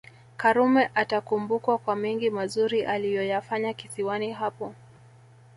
Karume 0.37 0.91
atakumbukwa 0.95 1.77
kwa 1.77 1.95
mengi 1.95 2.29
mazuri 2.29 2.83
aliyoyafanya 2.85 3.73
kisiwani 3.73 4.31
hapo 4.31 4.75